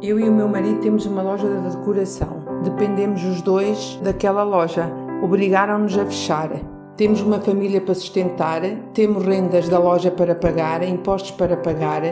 [0.00, 2.62] Eu e o meu marido temos uma loja de decoração.
[2.62, 4.88] Dependemos os dois daquela loja.
[5.24, 6.50] Obrigaram-nos a fechar.
[6.96, 8.60] Temos uma família para sustentar,
[8.94, 12.02] temos rendas da loja para pagar, impostos para pagar.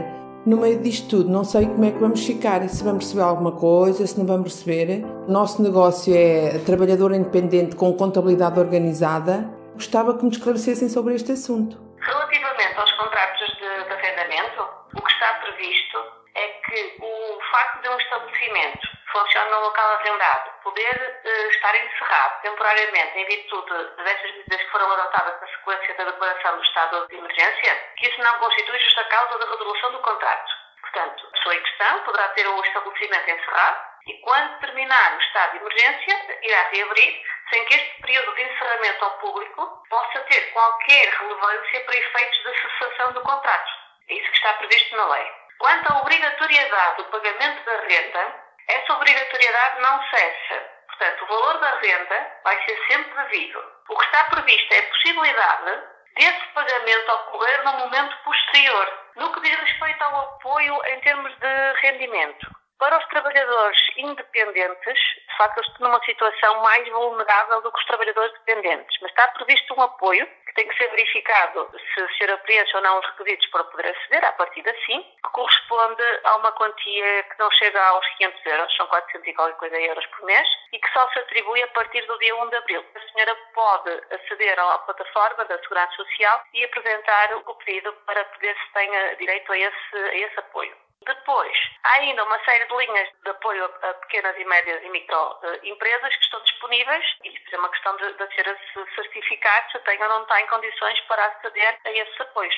[0.45, 3.53] No meio disto tudo, não sei como é que vamos ficar, se vamos receber alguma
[3.53, 5.04] coisa, se não vamos receber.
[5.28, 9.48] Nosso negócio é trabalhador independente com contabilidade organizada.
[9.74, 11.80] Gostava que me esclarecessem sobre este assunto.
[12.00, 14.62] Relativamente aos contratos de, de arrendamento,
[14.92, 20.50] o que está previsto é que o facto de um estabelecimento funcionar no local arrendado
[20.62, 26.04] poder uh, estar encerrado temporariamente em virtude destas medidas que foram adotadas na sequência da
[26.04, 30.52] declaração do estado de emergência, que isso não constitui justa causa da resolução do contrato.
[30.82, 35.52] Portanto, a pessoa em questão poderá ter o estabelecimento encerrado e, quando terminar o estado
[35.52, 41.08] de emergência, irá reabrir sem que este período de encerramento ao público possa ter qualquer
[41.08, 43.72] relevância para efeitos da cessação do contrato.
[44.08, 45.45] É isso que está previsto na lei.
[45.59, 50.77] Quanto à obrigatoriedade do pagamento da renda, essa obrigatoriedade não cessa.
[50.87, 53.62] Portanto, o valor da renda vai ser sempre devido.
[53.89, 55.83] O que está previsto é a possibilidade
[56.17, 61.73] desse pagamento ocorrer no momento posterior, no que diz respeito ao apoio em termos de
[61.83, 62.66] rendimento.
[62.78, 68.33] Para os trabalhadores independentes, de facto, estão numa situação mais vulnerável do que os trabalhadores
[68.34, 72.83] dependentes, mas está previsto um apoio que tem que ser verificado se ser apreensão ou
[72.83, 77.22] não os requisitos para poder aceder, a partir de sim, que corresponde a uma quantia
[77.22, 80.78] que não chega aos 500 euros, são 400 e qualquer coisa euros por mês, e
[80.78, 82.84] que só se atribui a partir do dia 1 de abril.
[82.94, 88.55] A senhora pode aceder à plataforma da Segurança Social e apresentar o pedido para poder
[88.55, 90.86] se tenha direito a esse, a esse apoio.
[91.06, 96.16] Depois, há ainda uma série de linhas de apoio a pequenas e médias e microempresas
[96.16, 98.44] que estão disponíveis e isso é uma questão de, de ser
[98.92, 102.54] certificado se tem ou não tem condições para aceder a esses apoios.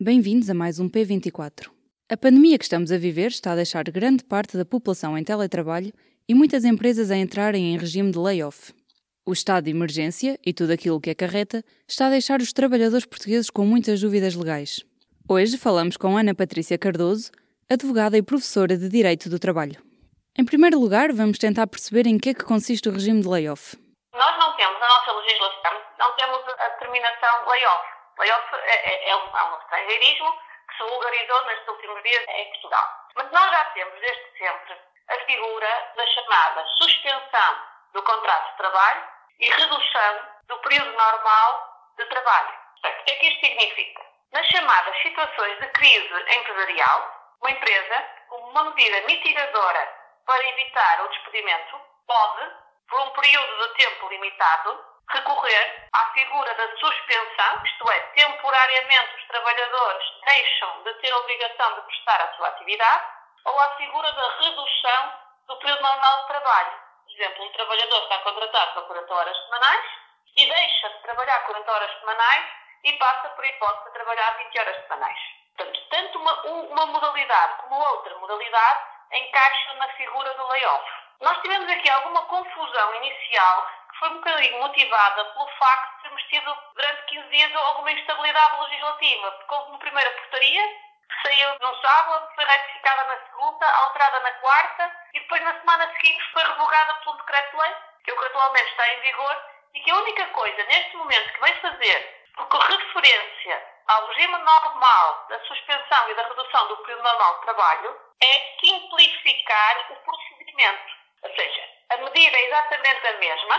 [0.00, 1.70] Bem-vindos a mais um P24.
[2.10, 5.92] A pandemia que estamos a viver está a deixar grande parte da população em teletrabalho
[6.26, 8.72] e muitas empresas a entrarem em regime de layoff.
[9.26, 13.50] O estado de emergência e tudo aquilo que acarreta está a deixar os trabalhadores portugueses
[13.50, 14.82] com muitas dúvidas legais.
[15.28, 17.30] Hoje falamos com Ana Patrícia Cardoso,
[17.70, 19.80] advogada e professora de Direito do Trabalho.
[20.36, 23.76] Em primeiro lugar, vamos tentar perceber em que é que consiste o regime de layoff.
[24.12, 27.84] Nós não temos, na nossa legislação, não temos a determinação layoff.
[28.18, 30.32] Layoff é, é, é, um, estrangeirismo
[30.68, 32.84] que se vulgarizou nestes últimos dias em Portugal.
[33.16, 34.76] Mas nós já temos, desde sempre,
[35.08, 37.56] a figura da chamada suspensão
[37.92, 39.02] do contrato de trabalho
[39.40, 42.54] e redução do período normal de trabalho.
[42.84, 44.02] O que é que isto significa?
[44.32, 49.94] Nas chamadas situações de crise empresarial, uma empresa, como uma medida mitigadora
[50.24, 52.50] para evitar o despedimento, pode,
[52.88, 59.26] por um período de tempo limitado, recorrer à figura da suspensão, isto é, temporariamente os
[59.26, 63.04] trabalhadores deixam de ter a obrigação de prestar a sua atividade,
[63.44, 65.12] ou à figura da redução
[65.46, 66.80] do período normal de trabalho.
[67.04, 69.86] Por exemplo, um trabalhador está contratado para 40 horas semanais
[70.34, 72.46] e deixa de trabalhar 40 horas semanais
[72.84, 75.43] e passa, por hipótese, a trabalhar 20 horas semanais.
[75.56, 78.80] Portanto, tanto uma, uma modalidade como outra modalidade
[79.12, 80.84] encaixam na figura do layoff.
[81.20, 86.22] Nós tivemos aqui alguma confusão inicial que foi um bocadinho motivada pelo facto de termos
[86.24, 90.68] tido durante 15 dias alguma instabilidade legislativa, porque houve uma primeira portaria
[91.08, 95.92] que saiu no sábado, foi retificada na segunda, alterada na quarta e depois na semana
[95.92, 99.42] seguinte foi revogada pelo decreto-lei, que é o que atualmente está em vigor,
[99.74, 105.26] e que a única coisa neste momento que vem fazer, porque referência ao regime normal
[105.28, 110.92] da suspensão e da redução do período normal de trabalho é simplificar o procedimento.
[111.22, 113.58] Ou seja, a medida é exatamente a mesma,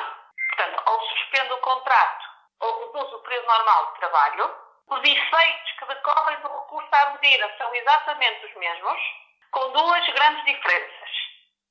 [0.49, 2.25] portanto, ou suspende o contrato
[2.59, 4.55] ou reduz o período normal de trabalho,
[4.87, 9.01] os efeitos que decorrem do recurso à medida são exatamente os mesmos,
[9.51, 11.09] com duas grandes diferenças.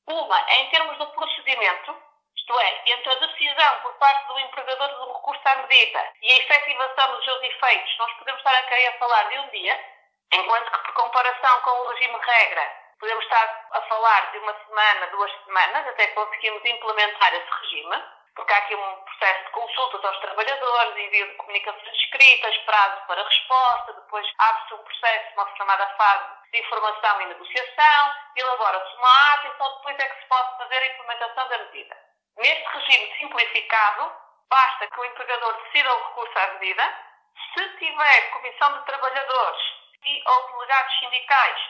[0.06, 1.96] Uma em termos do procedimento,
[2.44, 6.36] isto é, entre a decisão por parte do empregador do recurso à medida e a
[6.36, 9.80] efetivação dos seus efeitos, nós podemos estar aqui a falar de um dia,
[10.30, 15.06] enquanto que, por comparação com o regime regra, podemos estar a falar de uma semana,
[15.06, 18.04] duas semanas, até conseguirmos implementar esse regime,
[18.36, 23.24] porque há aqui um processo de consultas aos trabalhadores, envio de comunicações escritas, prazo para
[23.24, 29.48] resposta, depois abre-se um processo, uma chamada fase de informação e negociação, elabora-se uma ata
[29.48, 32.03] e só depois é que se pode fazer a implementação da medida.
[32.36, 34.12] Neste regime simplificado,
[34.50, 36.94] basta que o empregador decida o recurso à medida.
[37.54, 39.62] Se tiver comissão de trabalhadores
[40.04, 41.60] e ou delegados sindicais,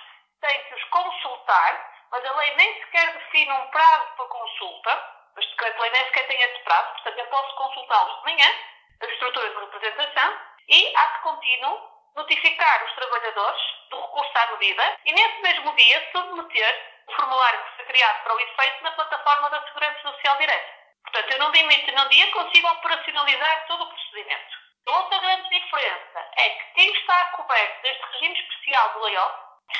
[0.41, 5.15] tem que os consultar, mas a lei nem sequer define um prazo para consulta.
[5.37, 8.55] Este decreto-lei nem sequer tem esse prazo, portanto eu posso consultá-los de manhã,
[9.03, 15.13] as estruturas de representação, e, ato contínuo, notificar os trabalhadores do recurso à medida e,
[15.13, 19.63] nesse mesmo dia, submeter o formulário que foi criado para o efeito na plataforma da
[19.67, 20.75] Segurança Social Direta.
[21.03, 24.65] Portanto, eu não demito num dia, consigo operacionalizar todo o procedimento.
[24.87, 29.35] Outra grande diferença é que quem está coberto deste regime especial do layoff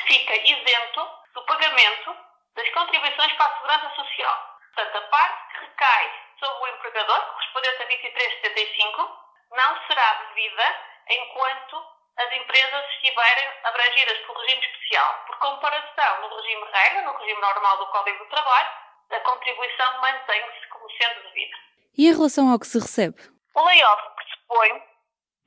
[0.07, 2.17] fica isento do pagamento
[2.55, 4.55] das contribuições para a Segurança Social.
[4.73, 10.75] Portanto, a parte que recai sobre o empregador, correspondente a 23,75, não será devida
[11.09, 15.23] enquanto as empresas estiverem abrangidas pelo regime especial.
[15.27, 18.69] Por comparação, no regime regra, no regime normal do Código do Trabalho,
[19.11, 21.57] a contribuição mantém-se como sendo devida.
[21.97, 23.21] E em relação ao que se recebe?
[23.53, 24.83] O layoff pressupõe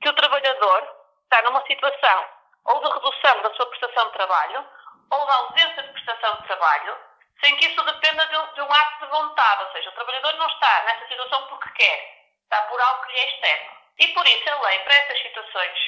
[0.01, 2.25] que o trabalhador está numa situação
[2.65, 4.65] ou de redução da sua prestação de trabalho
[5.11, 6.97] ou da ausência de prestação de trabalho,
[7.43, 9.63] sem que isso dependa de um, de um ato de vontade.
[9.63, 13.19] Ou seja, o trabalhador não está nessa situação porque quer, está por algo que lhe
[13.19, 13.71] é externo.
[13.97, 15.79] E por isso a lei, para essas situações,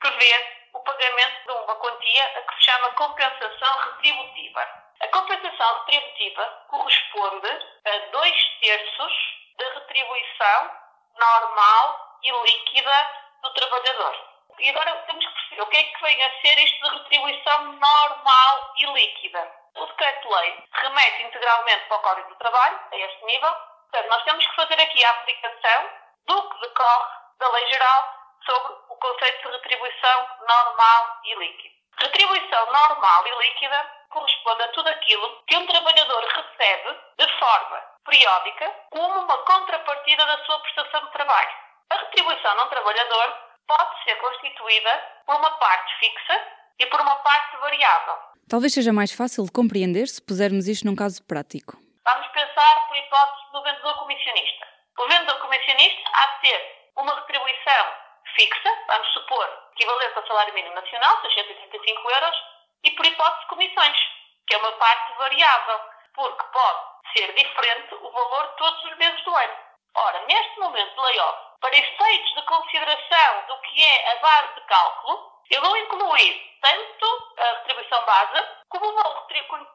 [0.00, 4.66] prevê o pagamento de uma quantia a que se chama compensação retributiva.
[5.00, 7.48] A compensação retributiva corresponde
[7.86, 9.12] a dois terços
[9.56, 10.70] da retribuição
[11.18, 13.10] normal e líquida
[13.42, 14.30] do trabalhador.
[14.58, 17.72] E agora temos que perceber o que é que vem a ser isto de retribuição
[17.72, 19.52] normal e líquida.
[19.76, 23.54] O decreto-lei remete integralmente para o Código do Trabalho, a este nível.
[23.90, 25.90] Portanto, nós temos que fazer aqui a aplicação
[26.26, 31.74] do que decorre da Lei Geral sobre conceito de retribuição normal e líquida.
[32.00, 38.70] Retribuição normal e líquida corresponde a tudo aquilo que um trabalhador recebe de forma periódica
[38.90, 41.50] como uma contrapartida da sua prestação de trabalho.
[41.90, 46.40] A retribuição de um trabalhador pode ser constituída por uma parte fixa
[46.78, 48.14] e por uma parte variável.
[48.48, 51.76] Talvez seja mais fácil de compreender se pusermos isto num caso prático.
[52.04, 54.66] Vamos pensar por hipótese do vendedor comissionista.
[54.98, 60.74] O vendedor comissionista há de ter uma retribuição fixa, vamos supor, equivalente ao salário mínimo
[60.74, 62.36] nacional, 635 euros,
[62.84, 63.98] e por hipótese comissões,
[64.46, 65.80] que é uma parte variável,
[66.14, 66.80] porque pode
[67.12, 69.56] ser diferente o valor todos os meses do ano.
[69.94, 74.60] Ora, neste momento de layoff, para efeitos de consideração do que é a base de
[74.62, 79.20] cálculo, eu vou incluir tanto a retribuição base, como vou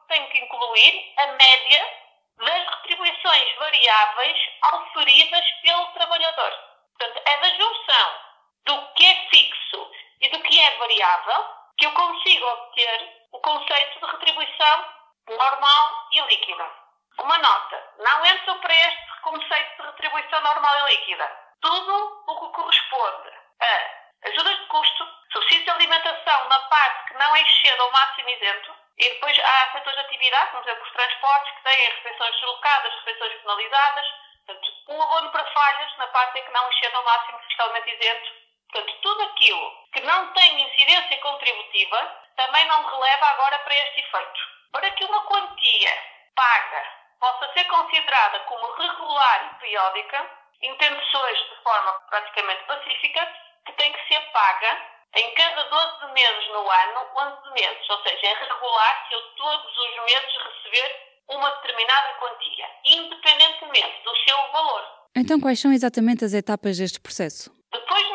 [0.08, 2.06] tenho que incluir a média
[2.38, 6.52] das retribuições variáveis auferidas pelo trabalhador.
[6.98, 8.25] Portanto, é da junção
[8.66, 9.90] do que é fixo
[10.20, 11.46] e do que é variável
[11.78, 14.84] que eu consigo obter o conceito de retribuição
[15.28, 16.70] normal e líquida.
[17.18, 21.46] Uma nota, não entro para este conceito de retribuição normal e líquida.
[21.60, 23.30] Tudo o que corresponde
[23.60, 28.74] a ajudas de custo, subsídio de alimentação na parte que não exceda o máximo isento,
[28.98, 32.94] e depois há setores de atividade, como por exemplo os transportes, que têm refeições deslocadas,
[32.94, 34.06] refeições penalizadas,
[34.46, 38.45] portanto, um abono para falhas na parte em que não exceda o máximo fiscalmente isento.
[38.70, 44.40] Portanto, tudo aquilo que não tem incidência contributiva também não releva agora para este efeito.
[44.72, 45.90] Para que uma quantia
[46.34, 46.82] paga
[47.20, 50.30] possa ser considerada como regular e periódica,
[50.62, 53.32] entende-se hoje de forma praticamente pacífica
[53.66, 57.90] que tem que ser paga em cada 12 meses no ano, 11 meses.
[57.90, 64.16] Ou seja, é regular se eu todos os meses receber uma determinada quantia, independentemente do
[64.16, 64.84] seu valor.
[65.16, 67.50] Então, quais são exatamente as etapas deste processo?
[67.72, 68.10] Depois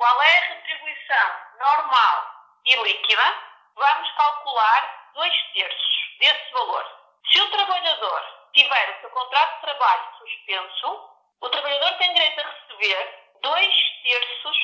[0.00, 2.26] qual é a retribuição normal
[2.64, 3.36] e líquida,
[3.74, 6.86] vamos calcular dois terços desse valor.
[7.30, 11.10] Se o trabalhador tiver o seu contrato de trabalho suspenso,
[11.42, 14.56] o trabalhador tem direito a receber dois terços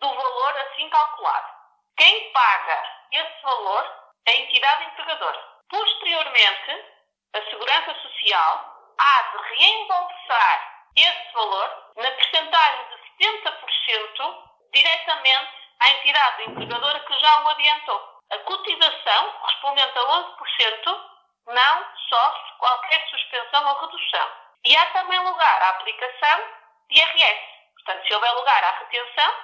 [0.00, 1.54] do valor assim calculado.
[1.96, 2.82] Quem paga
[3.12, 5.40] esse valor é a entidade empregadora.
[5.68, 6.84] Posteriormente,
[7.36, 15.50] a Segurança Social há de reembolsar esse valor na percentagem de 70% diretamente
[15.80, 18.20] à entidade empregadora que já o adiantou.
[18.30, 21.00] A cotização, correspondente a 11%,
[21.46, 24.30] não sofre qualquer suspensão ou redução.
[24.64, 26.44] E há também lugar à aplicação
[26.90, 27.40] de IRS.
[27.74, 29.34] Portanto, se houver lugar à retenção,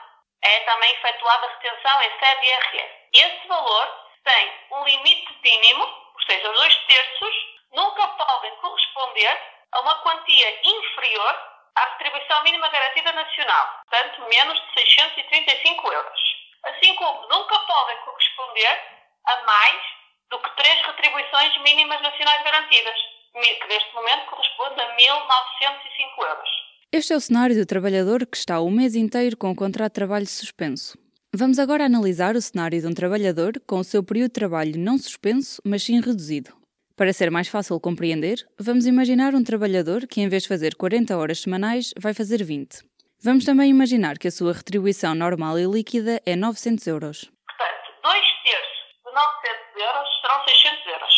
[0.42, 2.94] é também efetuada a retenção em sede de IRS.
[3.14, 7.34] Esse valor tem um limite mínimo, ou seja, os dois terços,
[7.72, 9.42] nunca podem corresponder
[9.72, 16.20] a uma quantia inferior à retribuição mínima garantida nacional, portanto, menos de 635 euros.
[16.64, 18.80] Assim como nunca podem corresponder
[19.26, 19.82] a mais
[20.30, 22.96] do que três retribuições mínimas nacionais garantidas,
[23.32, 26.48] que neste momento corresponde a 1.905 euros.
[26.92, 29.96] Este é o cenário do trabalhador que está o mês inteiro com o contrato de
[29.96, 30.96] trabalho suspenso.
[31.34, 34.96] Vamos agora analisar o cenário de um trabalhador com o seu período de trabalho não
[34.96, 36.55] suspenso, mas sim reduzido.
[36.96, 41.14] Para ser mais fácil compreender, vamos imaginar um trabalhador que, em vez de fazer 40
[41.14, 42.80] horas semanais, vai fazer 20.
[43.22, 47.30] Vamos também imaginar que a sua retribuição normal e líquida é 900 euros.
[47.44, 51.16] Portanto, dois terços de 900 euros serão 600 euros.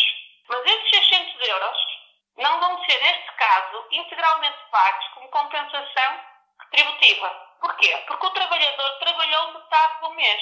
[3.01, 6.19] neste caso, integralmente pagos como compensação
[6.59, 7.29] retributiva.
[7.61, 7.95] Porquê?
[8.07, 10.41] Porque o trabalhador trabalhou metade do mês.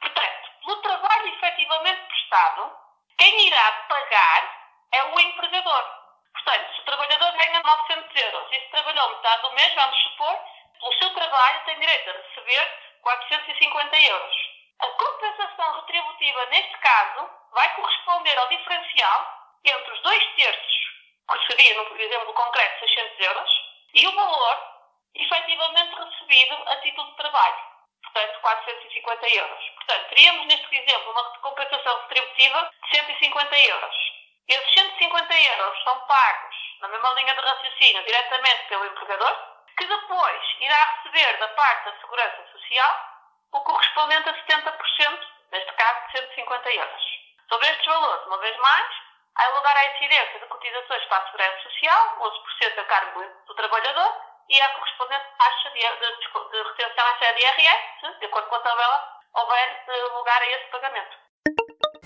[0.00, 2.72] Portanto, pelo trabalho efetivamente prestado,
[3.18, 4.55] quem irá pagar
[4.92, 5.84] é o empregador.
[6.32, 10.38] Portanto, se o trabalhador ganha 900 euros e se trabalhou metade do mês, vamos supor,
[10.78, 14.36] pelo seu trabalho tem direito a receber 450 euros.
[14.78, 20.76] A compensação retributiva, neste caso, vai corresponder ao diferencial entre os dois terços,
[21.30, 23.50] que seria, no exemplo concreto, 600 euros,
[23.94, 24.76] e o valor
[25.14, 27.56] efetivamente recebido a título de trabalho,
[28.02, 29.64] portanto, 450 euros.
[29.76, 34.05] Portanto, teríamos neste exemplo uma compensação retributiva de 150 euros.
[34.48, 39.36] Esses 150 euros são pagos, na mesma linha de raciocínio, diretamente pelo empregador,
[39.76, 43.16] que depois irá receber da parte da Segurança Social
[43.52, 47.02] o correspondente a 70%, neste caso de 150 euros.
[47.48, 48.86] Sobre estes valores, uma vez mais,
[49.34, 54.22] há lugar à incidência de cotizações para a Segurança Social, 11% a cargo do trabalhador,
[54.48, 58.60] e a correspondente taxa de, de, de retenção é de IRS, de acordo com a
[58.60, 61.25] tabela, houver eh, lugar a esse pagamento.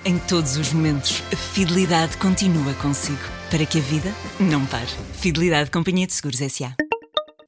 [0.01, 3.21] Em todos os momentos, a fidelidade continua consigo,
[3.53, 4.09] para que a vida
[4.41, 4.89] não pare.
[5.13, 6.73] Fidelidade Companhia de Seguros S.A.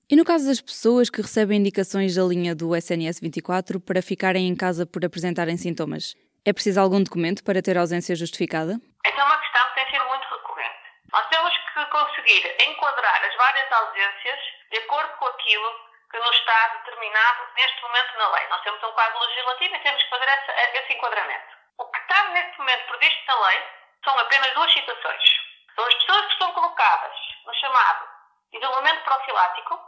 [0.05, 4.45] E no caso das pessoas que recebem indicações da linha do SNS 24 para ficarem
[4.45, 6.13] em casa por apresentarem sintomas,
[6.45, 8.77] é preciso algum documento para ter ausência justificada?
[9.01, 10.85] Essa é uma questão que tem sido muito recorrente.
[11.09, 15.69] Nós temos que conseguir enquadrar as várias ausências de acordo com aquilo
[16.05, 18.45] que nos está determinado neste momento na lei.
[18.53, 21.52] Nós temos um quadro legislativo e temos que fazer essa, esse enquadramento.
[21.79, 23.69] O que está neste momento previsto na lei
[24.05, 25.41] são apenas duas situações.
[25.75, 28.09] São as pessoas que estão colocadas no chamado
[28.53, 29.81] isolamento profilático,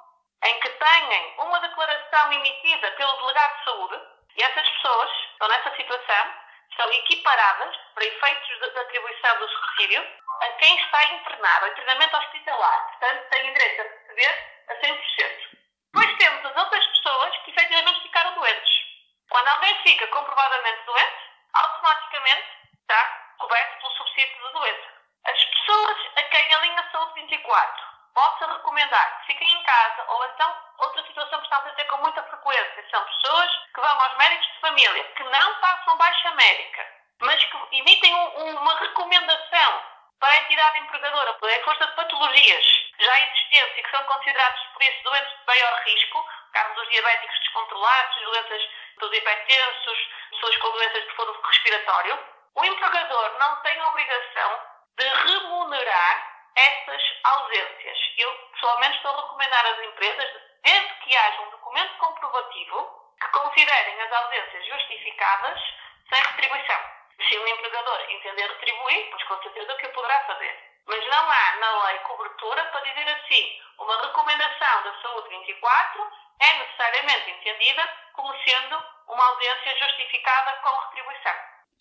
[0.45, 4.00] em que tenham uma declaração emitida pelo delegado de saúde,
[4.37, 6.35] e essas pessoas estão nessa situação,
[6.76, 10.05] são equiparadas, para efeitos de, atribuição do subsídio,
[10.41, 12.88] a quem está internado em treinamento hospitalar.
[12.88, 15.55] Portanto, têm direito a receber a 100%.
[15.93, 18.85] Depois temos as outras pessoas que efetivamente ficaram doentes.
[19.31, 21.24] Quando alguém fica comprovadamente doente,
[21.54, 22.49] automaticamente
[22.80, 24.94] está coberto pelo subsídio de doença.
[25.25, 30.25] As pessoas a quem a linha Saúde 24 possa recomendar que fiquem em casa, ou
[30.26, 34.16] então outra situação que estamos a ter com muita frequência são pessoas que vão aos
[34.16, 36.87] médicos de família, que não passam baixa médica,
[37.20, 39.82] mas que emitem um, uma recomendação
[40.20, 44.82] para a entidade empregadora, em força de patologias já existentes e que são considerados por
[44.82, 48.62] isso doentes de maior risco, caso dos diabéticos descontrolados, doenças
[48.99, 49.99] dos hipertensos,
[50.31, 52.19] pessoas com doenças de fundo respiratório,
[52.54, 54.61] o empregador não tem a obrigação
[54.97, 57.99] de remunerar essas ausências.
[58.19, 60.31] Eu, pessoalmente, estou a recomendar às empresas,
[60.62, 65.61] desde que haja um documento comprovativo, que considerem as ausências justificadas
[66.09, 66.81] sem retribuição.
[67.28, 70.75] Se um empregador entender retribuir, pois com certeza que o poderá fazer.
[70.87, 76.11] Mas não há na lei cobertura para dizer assim, uma recomendação da Saúde 24
[76.44, 77.82] é necessariamente entendida
[78.14, 78.76] como sendo
[79.08, 81.32] uma ausência justificada com retribuição.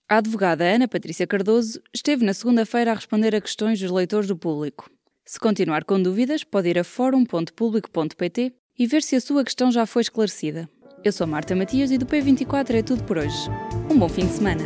[0.10, 4.38] A advogada Ana Patrícia Cardoso esteve na segunda-feira a responder a questões dos leitores do
[4.38, 4.90] público.
[5.26, 9.86] Se continuar com dúvidas, pode ir a fórum.público.pt e ver se a sua questão já
[9.86, 10.70] foi esclarecida.
[11.04, 13.50] Eu sou Marta Matias e do P24 é tudo por hoje.
[13.90, 14.64] Um bom fim de semana.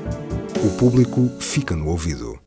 [0.65, 2.35] O público fica no ouvido.